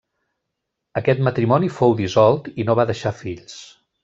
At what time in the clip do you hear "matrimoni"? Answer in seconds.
1.27-1.69